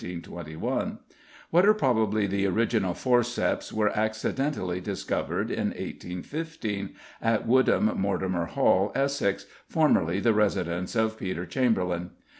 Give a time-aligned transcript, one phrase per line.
[1.51, 8.91] What are probably the original forceps were accidentally discovered, in 1815, at Woodham Mortimer Hall,
[8.95, 12.09] Essex, formerly the residence of Peter Chamberlen.